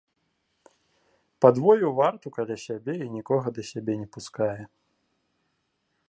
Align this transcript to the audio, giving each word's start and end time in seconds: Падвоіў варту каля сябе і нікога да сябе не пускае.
Падвоіў 1.45 1.91
варту 1.99 2.27
каля 2.37 2.57
сябе 2.65 2.95
і 3.07 3.09
нікога 3.17 3.47
да 3.57 3.61
сябе 3.71 3.93
не 4.05 4.11
пускае. 4.17 4.63